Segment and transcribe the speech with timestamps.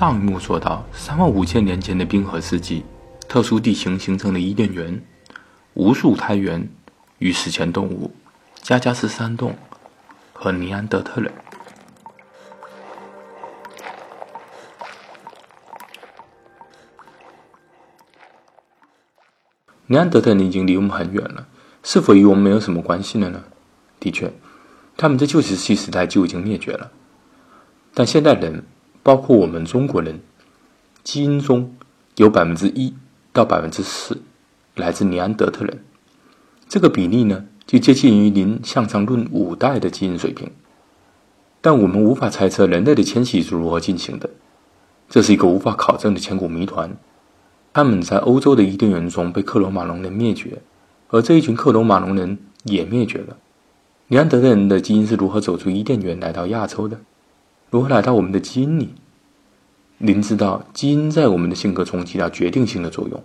[0.00, 2.82] 上一幕说到，三万五千年前的冰河世纪，
[3.28, 4.98] 特殊地形形成的伊甸园，
[5.74, 6.66] 无数胎源
[7.18, 8.10] 与史前动物，
[8.62, 9.54] 加加斯山洞
[10.32, 11.30] 和尼安德特人。
[19.84, 21.46] 尼安德特人已经离我们很远了，
[21.82, 23.44] 是否与我们没有什么关系了呢？
[24.00, 24.32] 的确，
[24.96, 26.90] 他们在旧石器时代就已经灭绝了，
[27.92, 28.64] 但现代人。
[29.02, 30.20] 包括我们中国人，
[31.02, 31.74] 基因中
[32.16, 32.94] 有百分之一
[33.32, 34.22] 到百分之四
[34.74, 35.82] 来自尼安德特人，
[36.68, 40.50] 这个比例呢，就接近于您向上论五代的基因水平。
[41.62, 44.30] 但我们无法猜测人类的迁徙是如何进行的，
[45.08, 46.96] 这是一个无法考证的千古谜团。
[47.72, 50.62] 他们在欧洲的伊甸园中被克罗马农人灭绝，
[51.08, 53.36] 而这一群克罗马农人也灭绝了。
[54.08, 56.98] 尼安德特人的基因是如何走出伊甸园来到亚洲的？
[57.70, 58.92] 如何来到我们的基因里？
[59.98, 63.22] 您知道，基因在我们的性格中起到决定性的作用。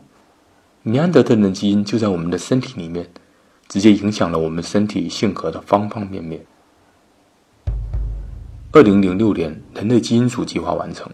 [0.83, 3.09] 尼安德特人的基因就在我们的身体里面，
[3.67, 6.45] 直接影响了我们身体性格的方方面面。
[8.71, 11.07] 二零零六年，人类基因组计划完成；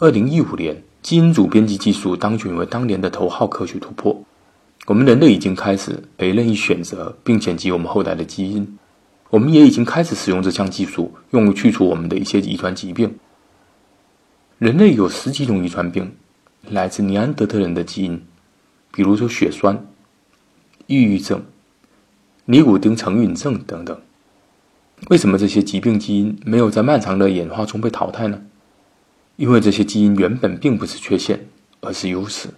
[0.00, 4.20] 二零一五年，基因组编辑技术当选为当年的头号科学突破。
[4.86, 8.78] 我们人类已经开始被任意选择并剪辑我们后代的基因。
[9.30, 13.18] 我们也已经开始使用这项技术，用于去除我们的一些遗传疾病。
[14.58, 16.16] 人类有十几种遗传病
[16.68, 18.24] 来自尼安德特人的基因，
[18.90, 19.86] 比如说血栓、
[20.86, 21.44] 抑郁症、
[22.46, 24.00] 尼古丁成瘾症等等。
[25.10, 28.42] 为什么这些疾病基因没有在漫长的演化中被淘汰呢？
[29.36, 31.46] 因为这些基因原本并不是缺陷，
[31.80, 32.48] 而是优势。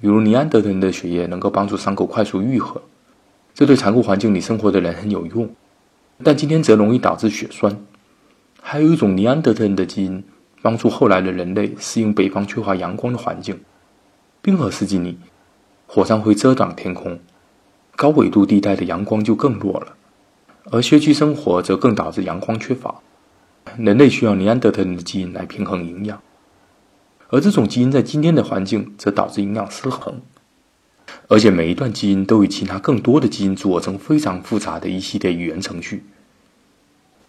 [0.00, 2.82] 比如尼安德特人的血液能够帮助伤口快速愈合。
[3.60, 5.54] 这对残酷环境里生活的人很有用，
[6.24, 7.84] 但今天则容易导致血栓。
[8.62, 10.24] 还有一种尼安德特人的基因，
[10.62, 13.60] 帮助后来的人类适应北方缺乏阳光的环境。
[14.40, 15.18] 冰河世纪里，
[15.86, 17.20] 火山会遮挡天空，
[17.96, 19.88] 高纬度地带的阳光就更弱了，
[20.70, 22.94] 而穴居生活则更导致阳光缺乏。
[23.76, 26.18] 人类需要尼安德特人的基因来平衡营养，
[27.28, 30.22] 而这种基因在今天的环境则导致营养失衡。
[31.30, 36.02] 而且每一段基因都与其他更多的基因组成非常复杂的一系列语言程序。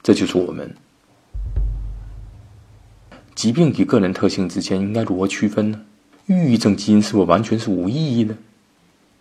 [0.01, 0.75] 这就是我们。
[3.35, 5.81] 疾病与个人特性之间应该如何区分呢？
[6.25, 8.35] 抑郁症基因是否完全是无意义的？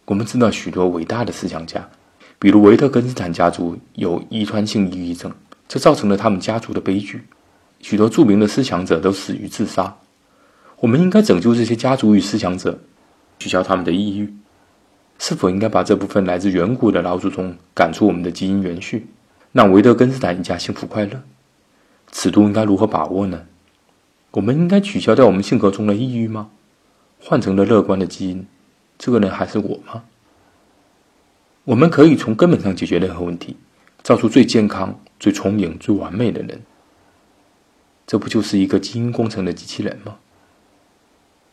[0.06, 1.86] 我们知道许多伟大的思想家，
[2.38, 5.30] 比如维特根斯坦家族有遗传性抑郁症，
[5.68, 7.22] 这造成了他们家族的悲剧。
[7.80, 9.94] 许多著名的思想者都死于自杀。
[10.78, 12.78] 我们应该拯救这些家族与思想者，
[13.38, 14.32] 取消他们的抑郁。
[15.22, 19.06] 是否应该把这部分来自远古的老祖宗赶出我们的基因元序，
[19.52, 21.22] 让维德根斯坦一家幸福快乐？
[22.10, 23.44] 尺度应该如何把握呢？
[24.30, 26.50] 我们应该取消掉我们性格中的抑郁吗？
[27.20, 28.46] 换成了乐观的基因，
[28.96, 30.04] 这个人还是我吗？
[31.64, 33.58] 我们可以从根本上解决任何问题，
[34.02, 36.62] 造出最健康、最聪明、最完美的人。
[38.06, 40.16] 这不就是一个基因工程的机器人吗？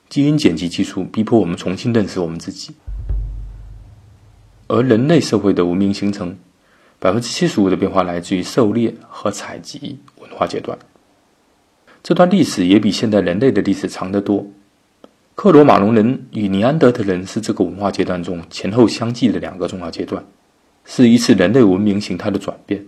[0.08, 2.74] 基因剪辑技术逼迫我们重新认识我们自己。
[4.68, 6.38] 而人类社会的文明形成，
[7.00, 10.78] 百分之七十五的变化来自于狩猎和采集文化阶段。
[12.04, 14.46] 这段历史也比现代人类的历史长得多。
[15.36, 20.26] 克罗马农人与尼安德特人是这个文化阶段中前后相继的两个重要阶段，
[20.84, 22.86] 是一次人类文明形态的转变。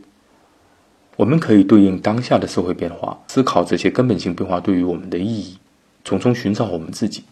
[1.15, 5.57] 我们可以对应当下的社会变化，思考这些根本性变化对于我们的意义，
[6.03, 7.23] 从中寻找我们自己。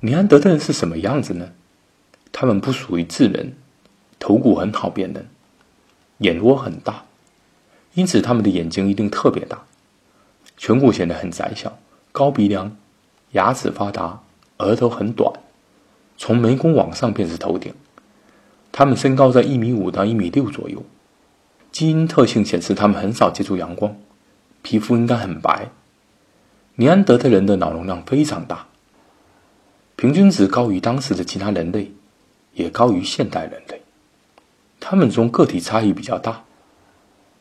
[0.00, 1.50] 尼安德特人是什么样子呢？
[2.32, 3.54] 他们不属于智人，
[4.18, 5.28] 头骨很好辨认，
[6.18, 7.04] 眼窝很大，
[7.94, 9.64] 因此他们的眼睛一定特别大。
[10.58, 11.78] 颧骨显得很窄小，
[12.12, 12.76] 高鼻梁，
[13.32, 14.20] 牙齿发达，
[14.58, 15.32] 额头很短，
[16.16, 17.74] 从眉弓往上便是头顶。
[18.72, 20.84] 他们身高在一米五到一米六左右。
[21.72, 23.96] 基因特性显示他们很少接触阳光，
[24.62, 25.70] 皮肤应该很白。
[26.74, 28.66] 尼安德特人的脑容量非常大，
[29.96, 31.92] 平均值高于当时的其他人类。
[32.60, 33.82] 也高于现代人类，
[34.78, 36.44] 他们中个体差异比较大。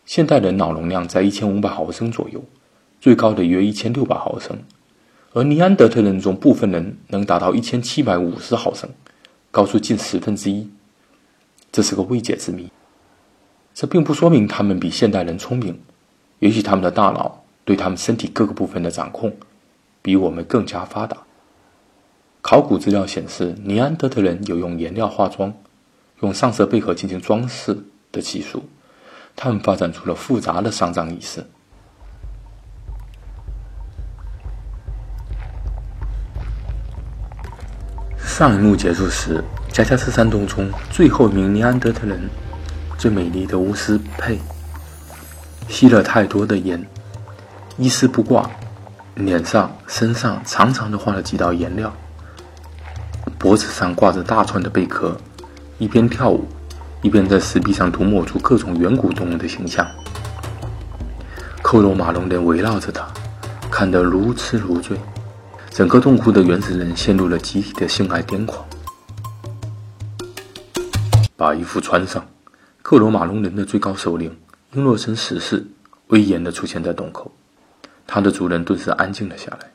[0.05, 2.43] 现代人脑容量在一千五百毫升左右，
[2.99, 4.57] 最高的约一千六百毫升，
[5.33, 8.89] 而尼安德特人中部分人能达到一千七百五十毫升，
[9.51, 10.67] 高出近十分之一。
[11.71, 12.71] 这是个未解之谜。
[13.75, 15.79] 这并不说明他们比现代人聪明，
[16.39, 19.31] 也许他们的大脑对他们身体各个部分的掌控
[20.01, 21.17] 比我们更加发达。
[22.41, 25.53] 考古资料显示，尼安德特人有用颜料化妆、
[26.21, 27.77] 用上色贝壳进行装饰
[28.11, 28.67] 的技术，
[29.35, 31.45] 他们发展出了复杂的丧葬仪式。
[38.17, 42.29] 上一幕结束时，加加斯山洞中最后一名尼安德特人，
[42.97, 44.39] 最美丽的巫师佩，
[45.67, 46.87] 吸了太多的烟，
[47.77, 48.49] 一丝不挂，
[49.15, 51.93] 脸上、身上长长的画了几道颜料。
[53.39, 55.15] 脖子上挂着大串的贝壳，
[55.77, 56.45] 一边跳舞，
[57.01, 59.89] 一边在石壁上涂抹出各种远古动物的形象。
[61.61, 63.07] 克罗马龙人围绕着他，
[63.71, 64.99] 看得如痴如醉。
[65.69, 68.67] 整个洞窟的原始人陷入了集体的性爱癫狂。
[71.37, 72.27] 把衣服穿上，
[72.81, 74.37] 克罗马龙人的最高首领
[74.73, 75.65] 英洛森十世
[76.07, 77.31] 威严地出现在洞口，
[78.05, 79.71] 他的主人顿时安静了下来。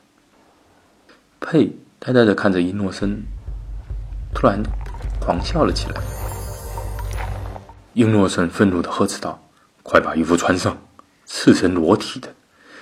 [1.39, 3.23] 佩呆呆地看着英洛森，
[4.35, 4.61] 突然
[5.19, 6.01] 狂笑了起来。
[7.93, 9.41] 英洛森愤怒的呵斥道
[9.81, 10.77] ：“快把衣服穿上，
[11.25, 12.27] 赤身裸体的，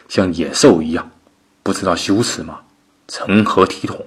[0.10, 1.12] 像野兽一样，
[1.62, 2.62] 不知道羞耻吗？”
[3.08, 4.04] 成何体统？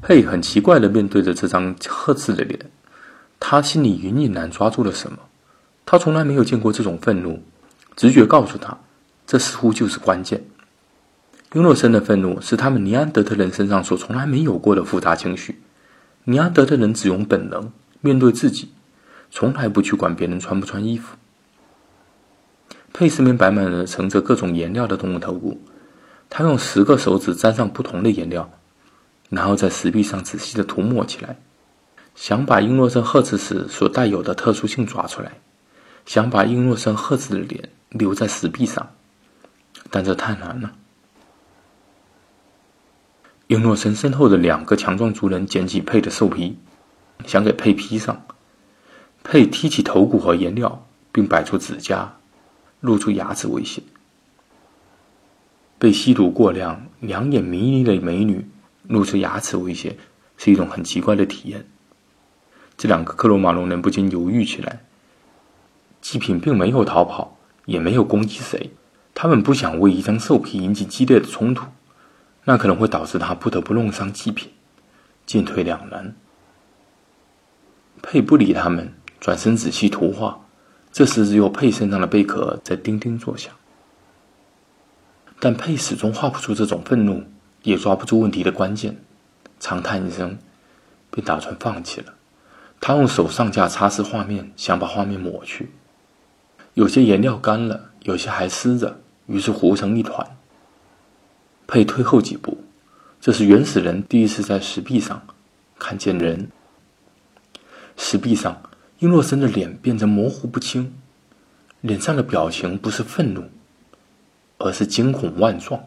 [0.00, 2.70] 佩很奇怪的面对着这张呵斥的脸，
[3.40, 5.18] 他心里隐隐然抓住了什么。
[5.84, 7.42] 他从来没有见过这种愤怒，
[7.96, 8.78] 直觉告诉他，
[9.26, 10.44] 这似乎就是关键。
[11.54, 15.60] 英洛森的愤怒是他们尼安德特人身上所从来没有过的复杂情绪。
[16.28, 17.70] 尼安德特人只用本能
[18.00, 18.72] 面对自己，
[19.30, 21.16] 从来不去管别人穿不穿衣服。
[22.92, 25.60] 佩斯面摆满了盛着各种颜料的动物头骨。
[26.28, 28.50] 他用十个手指沾上不同的颜料，
[29.30, 31.36] 然后在石壁上仔细的涂抹起来，
[32.16, 35.34] 想把英诺森赫兹时所带有的特殊性抓出来，
[36.06, 38.90] 想把英诺森赫兹的脸留在石壁上，
[39.92, 40.72] 但这太难了。
[43.48, 46.58] 英诺森身后的两个强壮族人捡起佩的兽皮，
[47.26, 48.26] 想给佩披上。
[49.22, 52.16] 佩提起头骨和颜料，并摆出指甲，
[52.80, 53.82] 露出牙齿威胁。
[55.78, 58.48] 被吸毒过量、两眼迷离的美女
[58.88, 59.96] 露出牙齿威胁，
[60.36, 61.66] 是一种很奇怪的体验。
[62.76, 64.80] 这两个克罗马龙人不禁犹豫起来。
[66.00, 68.70] 祭品并没有逃跑，也没有攻击谁，
[69.14, 71.66] 他们不想为一张兽皮引起激烈的冲突，
[72.48, 74.52] 那可能会导致他不得不弄伤祭品，
[75.26, 76.14] 进退两难。
[78.00, 80.46] 佩不理他们，转身仔细涂画。
[80.92, 83.52] 这时，只有佩身上的贝壳在叮叮作响。
[85.40, 87.24] 但佩始终画不出这种愤怒，
[87.64, 88.96] 也抓不住问题的关键，
[89.58, 90.38] 长叹一声，
[91.10, 92.14] 便打算放弃了。
[92.80, 95.72] 他用手上架擦拭画面，想把画面抹去。
[96.74, 100.35] 有些颜料干了，有些还湿着，于是糊成一团。
[101.76, 102.64] 佩退后几步，
[103.20, 105.26] 这是原始人第一次在石壁上
[105.78, 106.50] 看见人。
[107.98, 108.62] 石壁上，
[109.00, 110.94] 英洛森的脸变得模糊不清，
[111.82, 113.50] 脸上的表情不是愤怒。
[114.56, 115.84] 而是惊恐万状。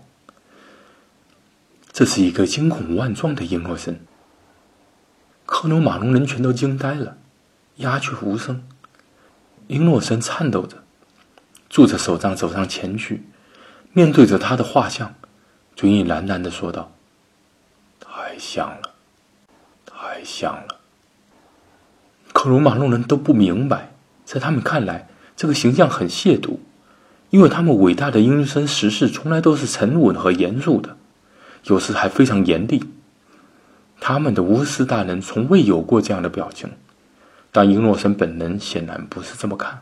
[1.91, 3.99] 这是一个惊恐万状的英诺森。
[5.47, 7.17] 克罗马龙人全都惊呆了，
[7.77, 8.63] 鸦雀无声。
[9.65, 10.83] 英诺森颤抖着，
[11.67, 13.23] 拄着手杖走上前去，
[13.91, 15.15] 面对着他的画像，
[15.79, 16.91] 嘴里喃喃的说道
[18.03, 18.91] ：“太像了，
[19.85, 20.75] 太像了。”
[22.33, 23.93] 克罗马路人都不明白，
[24.25, 25.07] 在他们看来，
[25.37, 26.57] 这个形象很亵渎。
[27.29, 30.97] 因为他们伟大的英森实事从来都是沉稳和严肃的，
[31.63, 32.83] 有时还非常严厉。
[34.01, 36.71] 他们的巫师大人从未有过这样的表情，
[37.53, 39.79] 但英诺森本人显然不是这么看。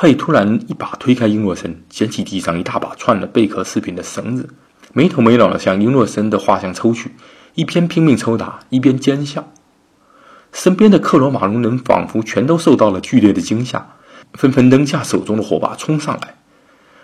[0.00, 4.48] 佩突然一把推开英诺森，捡起地上一大把串了贝壳饰品的绳子，
[4.92, 7.10] 没头没脑的向英诺森的画像抽去，
[7.56, 9.50] 一边拼命抽打，一边奸笑。
[10.52, 13.88] 身边的克罗马龙人仿佛全都受到了剧烈的惊吓。
[14.34, 16.36] 纷纷扔下手中的火把，冲上来，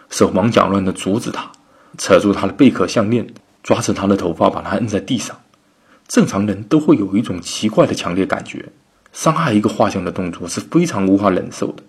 [0.08, 1.50] 手忙脚乱地阻止他，
[1.98, 3.26] 扯住他的贝壳项链，
[3.64, 5.36] 抓着他的头发，把他摁在地上。
[6.06, 8.66] 正常人都会有一种奇怪的强烈感觉：
[9.12, 11.82] 伤害一个画像的动作是非常无法忍受的。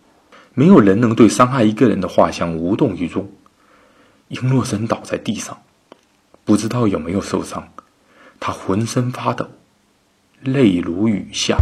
[0.58, 3.30] 没有人能对伤害一个人的画像无动于衷。
[4.30, 5.62] 英洛森倒在地上，
[6.46, 7.68] 不知道有没有受伤，
[8.40, 9.48] 他浑身发抖，
[10.42, 11.58] 泪如雨下。